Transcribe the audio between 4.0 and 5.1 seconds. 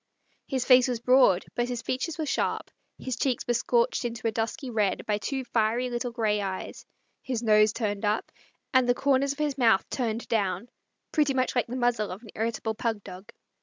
into a dusky red